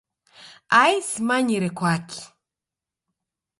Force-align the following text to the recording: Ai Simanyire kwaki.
Ai 0.81 0.95
Simanyire 1.09 1.69
kwaki. 1.77 2.21